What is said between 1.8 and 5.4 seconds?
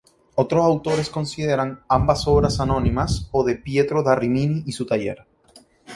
ambas obras anónimas o de Pietro da Rimini y su taller.